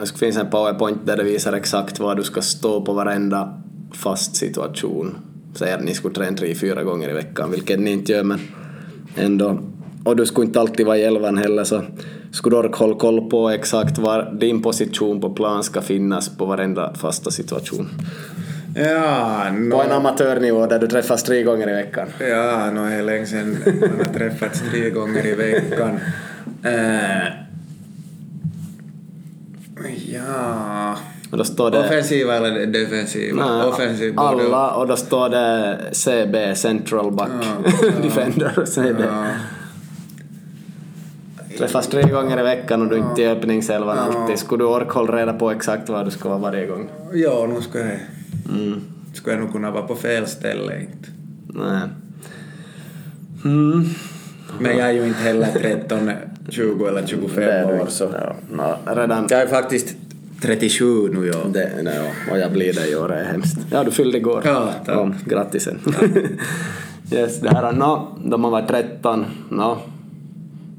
[0.00, 4.36] det finns en powerpoint där det visar exakt var du ska stå på varenda fast
[4.36, 5.16] situation.
[5.58, 8.40] Säg att ni skulle träna tre, fyra gånger i veckan, vilket ni inte gör men
[9.16, 9.58] ändå
[10.04, 11.82] och du skulle inte alltid vara i elvan heller så
[12.30, 16.44] skulle du orka hålla koll på exakt var din position på plan ska finnas på
[16.44, 17.88] varenda fasta situation.
[18.74, 19.70] Ja, no.
[19.70, 22.08] På en amatörnivå där du träffas tre gånger i veckan.
[22.20, 25.98] Ja, no, det är länge sedan man har träffats tre gånger i veckan.
[26.64, 27.28] Uh,
[30.14, 30.98] ja...
[31.30, 31.78] Och då står det...
[31.78, 33.46] Offensiva eller defensiva?
[33.46, 39.02] Nej, Offensiv, alla, och då står det CB, central back, ja, ja, defender, CB.
[39.02, 39.24] Ja
[41.58, 44.02] träffas tre gånger i veckan och du inte är i öppningselvan ja.
[44.02, 44.38] alltid.
[44.38, 46.90] Skulle du orka hålla reda på exakt var du ska vara varje gång?
[47.12, 47.98] Ja, nu ska jag.
[48.48, 48.80] Mm.
[49.14, 51.08] Skulle jag nog kunna vara på fel ställe inte.
[51.46, 51.88] Nej.
[53.44, 53.84] Mm.
[54.60, 56.10] Men jag är ju inte heller 13,
[56.48, 58.04] 20 eller 25 år så...
[58.04, 59.26] Ja, no, redan...
[59.30, 59.96] Jag är faktiskt
[60.42, 61.38] 37 nu ja.
[61.52, 63.58] Det, nej, och jag blir det i år, det är hemskt.
[63.70, 64.42] Ja, du fyllde igår.
[64.44, 64.96] Ja, tack.
[64.96, 65.78] Ja, grattisen.
[65.86, 66.06] Ja.
[67.18, 69.78] yes, det här, no, då man var 13, no,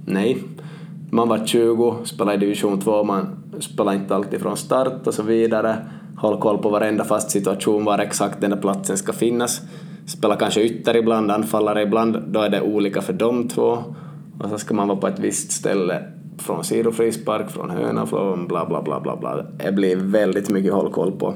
[0.05, 0.43] nej,
[1.11, 3.27] man var 20, spelade i division 2, man
[3.59, 5.77] spelade inte alltid från start och så vidare.
[6.17, 9.61] Håll koll på varenda fast situation, var exakt den där platsen ska finnas.
[10.05, 13.83] Spela kanske ytter ibland, anfallare ibland, då är det olika för de två.
[14.39, 16.03] Och så ska man vara på ett visst ställe
[16.39, 19.45] från sidofrispark, från höna, från bla bla bla bla bla.
[19.65, 21.33] Det blir väldigt mycket håll koll på.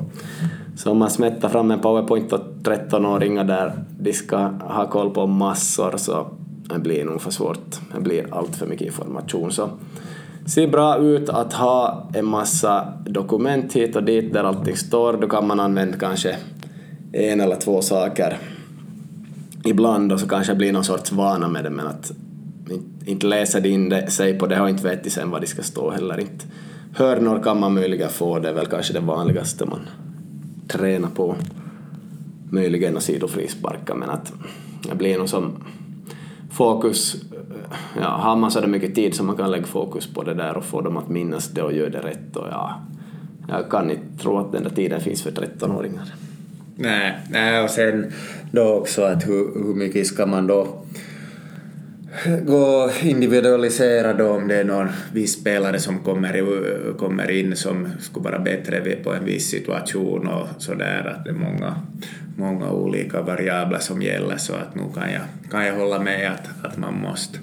[0.76, 5.28] Så om man smättar fram en powerpoint åt 13-åringar där de ska ha koll på
[5.28, 6.28] massor så
[6.74, 7.80] det blir nog för svårt.
[7.96, 9.52] Det blir allt för mycket information.
[9.52, 9.70] Så
[10.46, 15.14] ser bra ut att ha en massa dokument hit och dit där allting står.
[15.14, 16.36] Då kan man använda kanske
[17.14, 18.38] en eller två saker
[19.66, 22.12] ibland och så kanske det blir någon sorts vana med det men att
[23.06, 25.92] inte läser in det, sig på det och inte vet sen vad det ska stå
[25.92, 26.46] heller inte.
[26.96, 29.80] Hörnor kan man möjligen få, det är väl kanske det vanligaste man
[30.68, 31.36] tränar på.
[32.50, 34.34] Möjligen och sidofrisparkar men att
[34.90, 35.54] det blir nog som
[36.52, 37.16] fokus,
[38.02, 40.66] ja, har man så mycket tid så man kan lägga fokus på det där och
[40.66, 42.82] få dem att minnas det och göra det rätt och ja,
[43.48, 46.14] jag kan inte tro att den där tiden finns för 13-åringar.
[46.76, 48.12] Nej, nej, och sen
[48.52, 50.68] då också att hur, hur mycket ska man då
[52.46, 58.24] gå individualisera då om det är någon viss spelare som kommer, kommer in som skulle
[58.24, 61.76] vara bättre på en viss situation och sådär att det är många,
[62.38, 65.22] många olika variabler som gäller så att nu kan jag,
[65.52, 67.40] kan jag hålla med att, att man måste,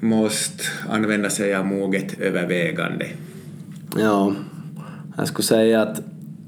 [0.00, 3.06] måste använda sig av moget övervägande.
[3.98, 4.32] Ja,
[5.16, 6.00] jag skulle säga att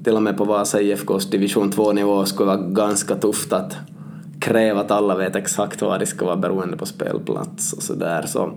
[0.05, 3.77] till och med på Vasa IFKs division 2-nivå skulle vara ganska tufft att
[4.47, 8.23] kräva att alla vet exakt vad det ska vara beroende på spelplats och sådär.
[8.27, 8.53] Så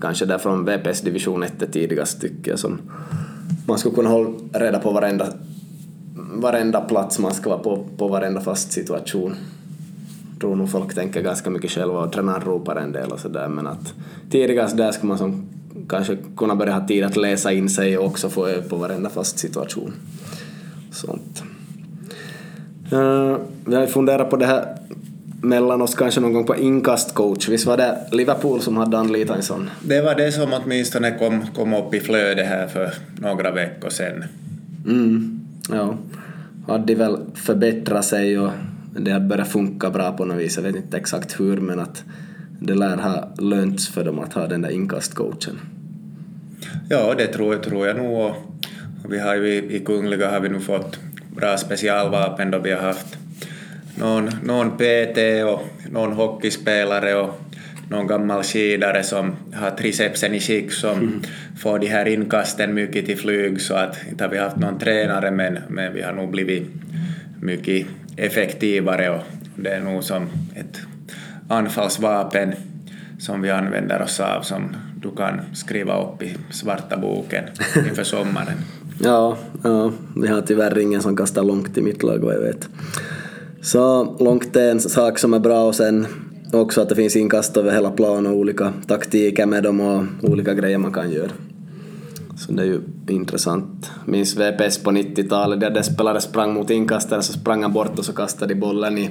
[0.00, 2.78] kanske där från VPS division 1 är tidigast tycker jag som
[3.66, 5.26] man skulle kunna hålla reda på varenda,
[6.34, 9.34] varenda plats man ska vara på, på varenda fast situation.
[10.32, 13.48] Jag tror nog folk tänker ganska mycket själva och tränaren ropar en del och sådär
[13.48, 13.94] men att
[14.30, 15.48] tidigast där ska man som
[15.88, 19.10] kanske kunna börja ha tid att läsa in sig och också få öva på varenda
[19.10, 19.92] fast situation.
[20.90, 21.42] Sånt.
[22.92, 24.76] Uh, vi har funderat på det här
[25.46, 27.48] mellan oss kanske någon gång på inkastcoach.
[27.48, 29.70] Visst var det Liverpool som hade anlitat en sån?
[29.82, 34.24] Det var det som åtminstone kom, kom upp i flödet här för några veckor sedan.
[34.86, 35.96] Mm, ja.
[36.66, 38.50] Hade väl förbättrat sig och
[38.98, 40.56] det hade börjat funka bra på något vis.
[40.56, 42.04] Jag vet inte exakt hur men att
[42.60, 45.60] det lär ha lönts för dem att ha den där inkastcoachen.
[46.88, 48.32] Ja, det tror, tror jag nog.
[49.08, 50.98] Vi har ju i Kungliga har vi nu fått
[51.36, 53.18] bra specialvapen då vi har haft
[53.96, 57.40] någon, någon PT och någon hockeyspelare och
[57.90, 61.22] någon gammal skidare som har tricepsen i skick som mm.
[61.58, 65.30] får de här inkasten mycket till flyg så att inte har vi haft någon tränare
[65.30, 66.66] men, men vi har nog blivit
[67.40, 69.22] mycket effektivare och
[69.56, 70.80] det är nog som ett
[71.48, 72.54] anfallsvapen
[73.18, 77.44] som vi använder oss av som du kan skriva upp i svarta boken
[77.88, 78.56] inför sommaren.
[79.02, 82.68] ja, ja, vi har tyvärr ingen som kastar långt i mitt lag vad jag vet.
[83.66, 86.06] Så långt är en sak som är bra och sen
[86.52, 90.54] också att det finns inkast över hela planen och olika taktiker med dem och olika
[90.54, 91.30] grejer man kan göra.
[92.36, 93.90] Så det är ju intressant.
[94.04, 98.12] Minns VPS på 90-talet där spelare sprang mot inkastaren så sprang han bort och så
[98.12, 99.10] kastade de bollen i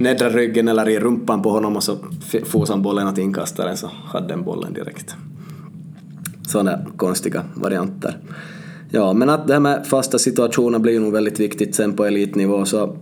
[0.00, 1.96] nedre ryggen eller i rumpan på honom och så
[2.44, 5.14] fos han bollen åt inkastaren så hade den bollen direkt.
[6.48, 8.18] Sådana konstiga varianter.
[8.90, 12.64] Ja, men att det här med fasta situationer blir nog väldigt viktigt sen på elitnivå
[12.64, 12.96] så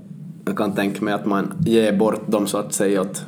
[0.47, 3.23] jag kan tänka mig att man ger bort dem så att säga åt,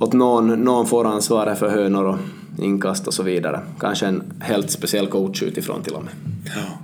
[0.00, 2.18] åt någon, någon får ansvaret för hönor och
[2.58, 3.60] inkast och så vidare.
[3.80, 6.12] Kanske en helt speciell coach utifrån till och med.
[6.56, 6.78] Ja.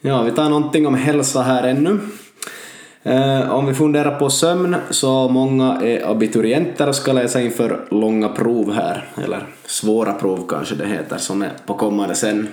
[0.00, 1.98] Ja, vi tar någonting om hälsa här ännu.
[3.02, 8.28] Eh, om vi funderar på sömn så många är abiturienter och ska läsa inför långa
[8.28, 12.48] prov här, eller svåra prov kanske det heter, som är på kommande sen.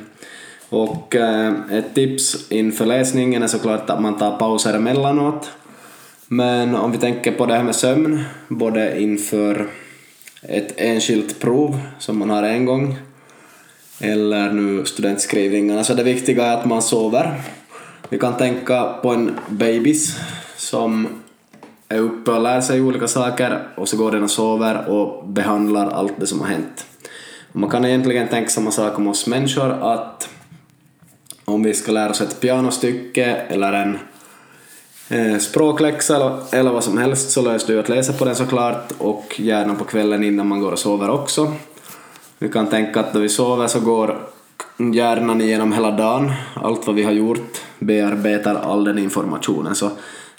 [0.69, 5.51] Och eh, ett tips inför läsningen är såklart att man tar pauser emellanåt
[6.28, 9.68] men om vi tänker på det här med sömn, både inför
[10.42, 12.96] ett enskilt prov som man har en gång
[14.00, 17.42] eller nu studentskrivningarna, så det viktiga är att man sover.
[18.10, 20.20] Vi kan tänka på en babys
[20.58, 21.08] som
[21.90, 25.90] är uppe och lär sig olika saker och så går den och sover och behandlar
[25.90, 26.86] allt det som har hänt.
[27.52, 30.30] man kan egentligen tänka samma sak om oss människor att
[31.46, 33.98] om vi ska lära oss ett pianostycke eller en
[35.10, 39.39] Eh, språkläxa eller vad som helst så löser du att läsa på den såklart och
[39.39, 41.54] gärna på kvällen innan man går och sover också.
[42.39, 44.28] Vi kan tänka att när vi sover så går
[44.93, 49.76] hjärnan igenom hela dagen, allt vad vi har gjort, bearbetar all den informationen.
[49.76, 49.91] Så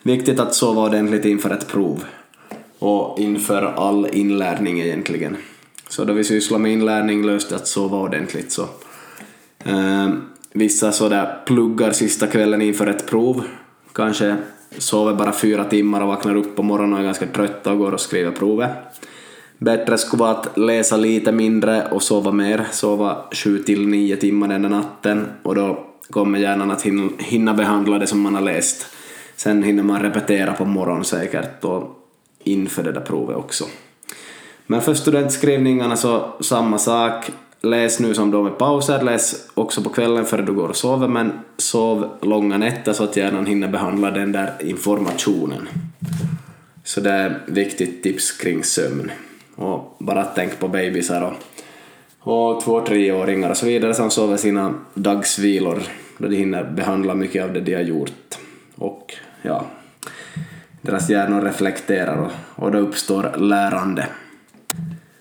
[0.03, 2.05] viktigt att sova ordentligt inför ett prov
[2.79, 5.37] och inför all inlärning egentligen.
[5.89, 8.63] Så då vi sysslar med inlärning löste att sova ordentligt så
[9.65, 10.09] eh,
[10.53, 13.45] vissa sådär pluggar sista kvällen inför ett prov,
[13.93, 14.37] kanske
[14.79, 17.93] sover bara fyra timmar och vaknar upp på morgonen och är ganska trötta och går
[17.93, 18.71] och skriver provet.
[19.59, 24.49] Bättre skulle vara att läsa lite mindre och sova mer, sova sju till nio timmar
[24.49, 26.87] den natten och då kommer hjärnan att
[27.19, 28.87] hinna behandla det som man har läst.
[29.37, 32.05] Sen hinner man repetera på morgonen säkert och
[32.45, 33.65] inför det där provet också.
[34.67, 39.91] Men för studentskrivningarna så samma sak, läs nu som då med pauser, läs också på
[39.91, 44.11] kvällen före du går och sover, men sov långa nätter så att hjärnan hinner behandla
[44.11, 45.69] den där informationen.
[46.85, 49.11] Så det är ett viktigt tips kring sömn.
[49.55, 51.35] Och bara tänk på bebisar och,
[52.33, 55.83] och två treåringar och så vidare som sover sina dagsvilor
[56.19, 58.39] då de hinner behandla mycket av det de har gjort.
[58.75, 59.67] Och ja,
[60.83, 62.31] deras hjärnor reflekterar och,
[62.65, 64.07] och då uppstår lärande.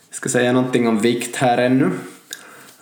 [0.10, 1.90] Jag ska säga någonting om vikt här ännu.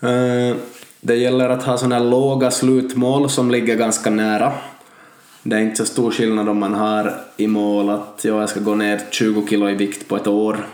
[0.06, 0.56] Eh,
[1.02, 4.54] det gäller att ha sådana låga slutmål som ligger ganska nära.
[5.44, 8.60] Det är inte så stor skillnad om man har i mål att ja, jag ska
[8.60, 10.68] gå ner 20 kilo i vikt på ett år.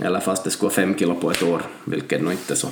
[0.00, 2.68] Eller fast det skulle vara 5 kilo på ett år, vilket nog inte är så,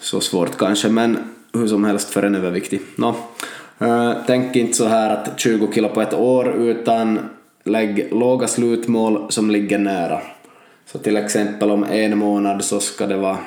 [0.00, 1.18] så svårt kanske, men
[1.52, 2.80] hur som helst för en överviktig.
[2.96, 3.14] No.
[3.78, 7.18] Eh, tänk inte så här att 20 kilo på ett år, utan
[7.64, 10.20] lägg låga slutmål som ligger nära.
[10.86, 13.38] Så till exempel om en månad så ska det vara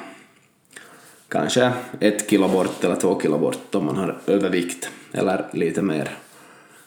[1.29, 6.09] kanske ett kilo bort eller två kilo bort om man har övervikt eller lite mer.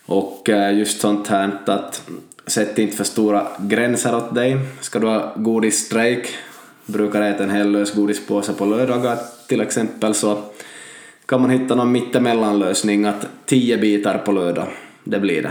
[0.07, 2.09] Och eh, just sånt här att
[2.47, 4.59] sätt inte för stora gränser åt dig.
[4.80, 6.28] Ska du ha godisstrejk,
[6.86, 10.38] brukar äta en hel lös godispåse på lördagar till exempel så
[11.26, 14.68] kan man hitta någon mittemellanlösning att tio bitar på lördag,
[15.05, 15.51] det blir det.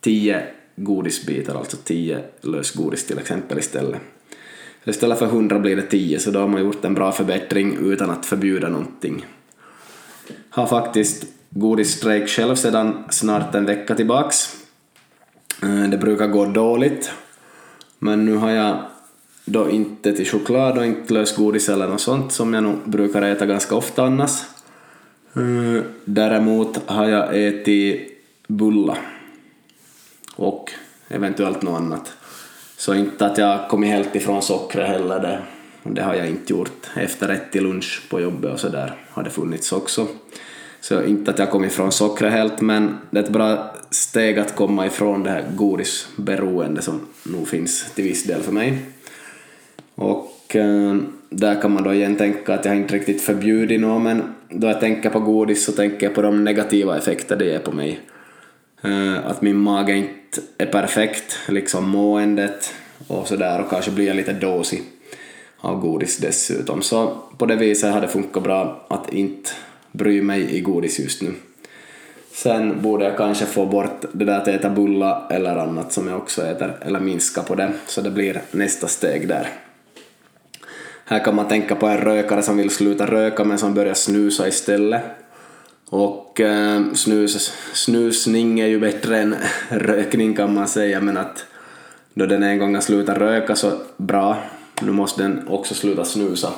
[0.00, 0.42] Tio
[0.76, 4.00] godisbitar, alltså tio lösgodis till exempel istället.
[4.88, 8.10] Istället för hundra blir det 10, så då har man gjort en bra förbättring utan
[8.10, 9.26] att förbjuda någonting.
[10.50, 14.56] Har faktiskt godisstrejk själv sedan snart en vecka tillbaks.
[15.62, 17.10] Eh, det brukar gå dåligt,
[17.98, 18.76] men nu har jag
[19.44, 23.46] då inte till choklad och inte lösgodis eller något sånt som jag nog brukar äta
[23.46, 24.42] ganska ofta annars.
[25.34, 28.12] Eh, däremot har jag ätit
[28.46, 28.98] bulla
[30.36, 30.72] och
[31.08, 32.12] eventuellt något annat.
[32.76, 35.38] Så inte att jag kommit helt ifrån sockret heller, det,
[35.82, 36.86] det har jag inte gjort.
[36.96, 40.06] Efterrätt till lunch på jobbet och sådär har det funnits också.
[40.80, 44.56] Så inte att jag kommit ifrån sockret helt, men det är ett bra steg att
[44.56, 48.78] komma ifrån det här godisberoende som nog finns till viss del för mig.
[49.94, 50.96] Och eh,
[51.30, 54.80] där kan man då igen tänka att jag inte riktigt förbjudit något, men då jag
[54.80, 58.00] tänker på godis så tänker jag på de negativa effekter det ger på mig.
[58.82, 62.74] Eh, att min mage inte är perfekt, liksom måendet
[63.06, 64.82] och sådär, och kanske blir jag lite dåsig
[65.58, 66.82] av godis dessutom.
[66.82, 69.50] Så på det viset har det funkat bra att inte
[69.92, 71.34] bry mig i godis just nu.
[72.32, 76.16] Sen borde jag kanske få bort det där att äta bulla eller annat som jag
[76.16, 79.48] också äter, eller minska på det, så det blir nästa steg där.
[81.04, 84.48] Här kan man tänka på en rökare som vill sluta röka men som börjar snusa
[84.48, 85.02] istället.
[85.90, 89.36] Och eh, snus, snusning är ju bättre än
[89.68, 91.44] rökning kan man säga, men att
[92.14, 94.36] då den en gång har slutat röka så bra,
[94.82, 96.52] nu måste den också sluta snusa.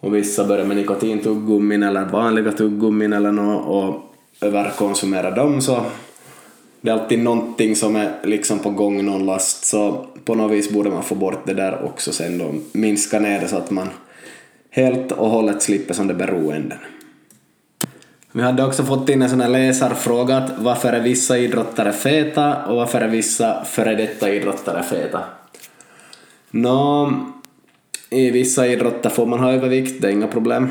[0.00, 5.84] Och vissa börjar med nikotintuggummin eller vanliga tuggummin eller något och överkonsumerar dem så
[6.80, 10.70] det är alltid någonting som är liksom på gång, någon last, så på något vis
[10.70, 13.88] borde man få bort det där också sen då, minska ner det så att man
[14.70, 16.78] helt och hållet slipper som det beroenden.
[18.32, 22.64] Vi hade också fått in en sån här läsarfråga att varför är vissa idrottare feta
[22.64, 25.20] och varför är vissa före detta idrottare feta?
[26.50, 27.12] Nå,
[28.10, 30.68] i vissa idrotter får man ha övervikt, det är inga problem.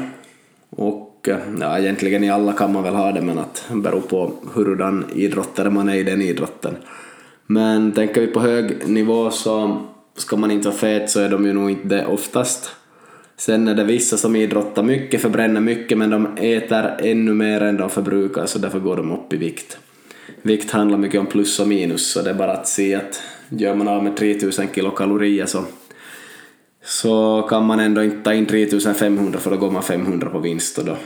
[0.70, 4.02] Och eh, ja, egentligen i alla kan man väl ha det, men att det beror
[4.02, 6.76] på hurdan idrottare man är i den idrotten.
[7.48, 9.78] Men tänker vi på hög nivå så
[10.18, 12.76] ska man inte vara fet så är de ju nog inte det oftast.
[13.40, 17.78] Sen är det vissa som idrottar mycket, förbränner mycket, men de äter ännu mer än
[17.78, 19.78] de förbrukar, så därför går de upp i vikt.
[20.42, 23.76] Vikt handlar mycket om plus och minus, så det är bara att se att gör
[23.76, 25.64] man av med 3000 kilokalorier så
[26.84, 30.78] så kan man ändå inte ta in 3500 för då går man 500 på vinst
[30.78, 30.98] och då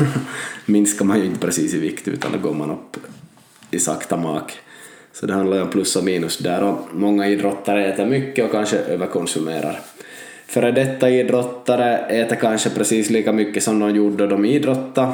[0.66, 2.96] minskar man ju inte precis i vikt utan då går man upp
[3.70, 4.52] i sakta mak.
[5.12, 8.50] Så det handlar ju om plus och minus där och många idrottare äter mycket och
[8.50, 9.80] kanske överkonsumerar.
[10.48, 15.12] Före detta idrottare äter kanske precis lika mycket som de gjorde då de idrottade,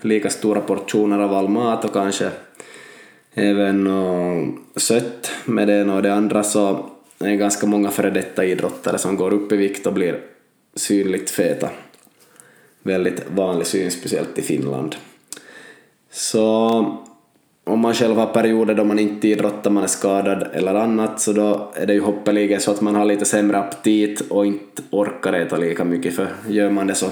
[0.00, 2.30] lika stora portioner av all mat och kanske
[3.34, 3.88] även
[4.76, 8.98] sött med det ena och det andra så det är ganska många före detta idrottare
[8.98, 10.20] som går upp i vikt och blir
[10.74, 11.68] synligt feta.
[12.82, 14.96] Väldigt vanlig syn, speciellt i Finland.
[16.10, 16.98] Så
[17.64, 21.32] om man själv har perioder då man inte idrottar, man är skadad eller annat, så
[21.32, 25.32] då är det ju hoppeligen så att man har lite sämre aptit och inte orkar
[25.32, 27.06] äta lika mycket, för gör man det så,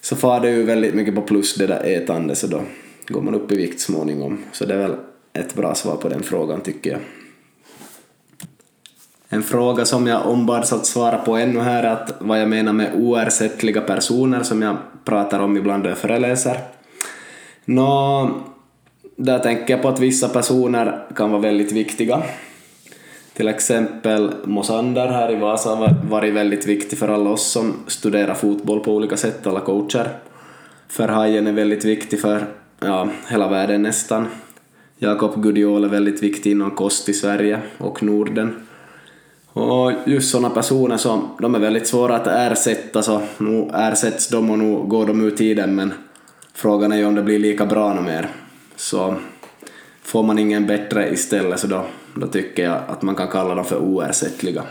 [0.00, 2.62] så far det ju väldigt mycket på plus det där ätandet, så då
[3.08, 4.44] går man upp i vikt småningom.
[4.52, 4.94] Så det är väl
[5.32, 7.00] ett bra svar på den frågan tycker jag.
[9.28, 12.72] En fråga som jag ombads att svara på ännu här är att vad jag menar
[12.72, 16.56] med oersättliga personer som jag pratar om ibland då jag föreläser.
[17.64, 18.30] Nå,
[19.16, 22.22] där tänker jag på att vissa personer kan vara väldigt viktiga.
[23.34, 28.34] Till exempel Mosander här i Vasa har varit väldigt viktig för alla oss som studerar
[28.34, 30.08] fotboll på olika sätt, alla coacher.
[30.88, 32.46] För Hajen är väldigt viktig för
[32.80, 34.26] ja, hela världen nästan.
[34.98, 38.66] Jakob Gudiol är väldigt viktig inom kost i Sverige och Norden.
[39.52, 44.50] Och just sådana personer som, de är väldigt svåra att ersätta så nu ersätts de
[44.50, 45.92] och nu går de ur tiden men
[46.54, 48.28] frågan är ju om det blir lika bra något mer.
[48.82, 49.14] Så
[50.02, 53.64] får man ingen bättre istället så då, då tycker jag att man kan kalla dem
[53.64, 54.62] för oersättliga.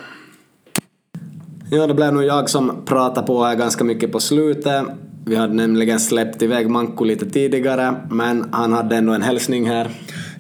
[1.72, 4.86] Ja, det blev nog jag som pratade på här ganska mycket på slutet.
[5.26, 9.90] Vi hade nämligen släppt iväg Manko lite tidigare, men han hade ändå en hälsning här.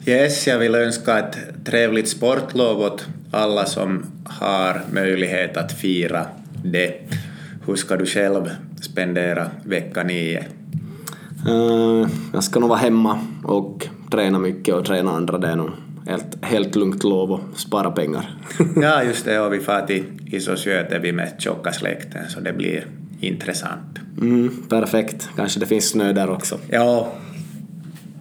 [0.05, 6.26] Yes, jag vill önska ett trevligt sportlov åt alla som har möjlighet att fira
[6.63, 6.93] det.
[7.65, 8.49] Hur ska du själv
[8.82, 10.45] spendera vecka nio?
[11.48, 15.38] Uh, jag ska nog vara hemma och träna mycket och träna andra.
[15.38, 15.70] Det är nog
[16.06, 18.38] helt, helt lugnt lov och spara pengar.
[18.76, 19.39] ja, just det.
[19.46, 22.86] Och vi far till Isosjötevi med tjocka släkten, så det blir
[23.20, 24.00] intressant.
[24.22, 25.30] Mm, perfekt.
[25.36, 26.58] Kanske det finns snö där också.
[26.70, 27.08] Ja.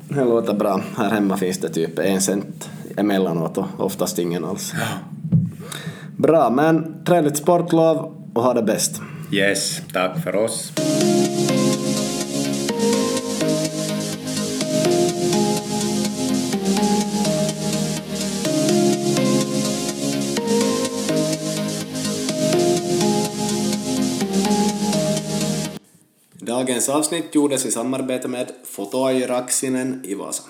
[0.08, 0.82] Det låter bra.
[0.96, 4.74] Här hemma finns det typ en cent emellanåt och oftast ingen alls.
[4.74, 4.86] Ja.
[6.16, 9.02] Bra, men trevligt sportlov och ha det bäst.
[9.32, 10.72] Yes, tack för oss.
[26.50, 30.48] Dagens avsnitt gjordes i samarbete med Fotoaj Raksinen i Vasa.